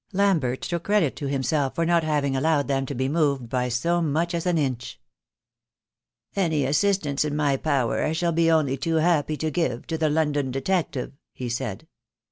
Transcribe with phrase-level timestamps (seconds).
[0.13, 4.01] Lambert took credit to himself for not having allowed them to be moved by so
[4.01, 4.99] much as an inch.
[6.35, 10.09] "Any assistance in my power I shall be only too happy to give to the
[10.09, 11.87] London detective," he said.